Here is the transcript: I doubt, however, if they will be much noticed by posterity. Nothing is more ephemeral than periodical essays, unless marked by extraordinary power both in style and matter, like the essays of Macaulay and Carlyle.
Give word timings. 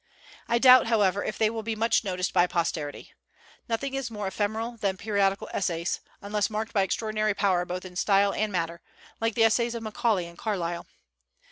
I 0.47 0.57
doubt, 0.57 0.87
however, 0.87 1.23
if 1.23 1.37
they 1.37 1.51
will 1.51 1.61
be 1.61 1.75
much 1.75 2.03
noticed 2.03 2.33
by 2.33 2.47
posterity. 2.47 3.13
Nothing 3.69 3.93
is 3.93 4.09
more 4.09 4.25
ephemeral 4.25 4.77
than 4.77 4.97
periodical 4.97 5.47
essays, 5.53 5.99
unless 6.23 6.49
marked 6.49 6.73
by 6.73 6.81
extraordinary 6.81 7.35
power 7.35 7.65
both 7.65 7.85
in 7.85 7.95
style 7.95 8.33
and 8.33 8.51
matter, 8.51 8.81
like 9.19 9.35
the 9.35 9.43
essays 9.43 9.75
of 9.75 9.83
Macaulay 9.83 10.25
and 10.25 10.39
Carlyle. 10.39 10.87